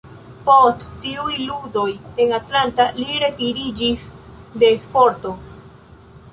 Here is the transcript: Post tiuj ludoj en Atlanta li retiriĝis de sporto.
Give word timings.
Post 0.45 0.85
tiuj 1.03 1.33
ludoj 1.49 1.85
en 2.25 2.33
Atlanta 2.39 2.89
li 3.01 3.21
retiriĝis 3.27 4.09
de 4.65 4.75
sporto. 4.89 5.39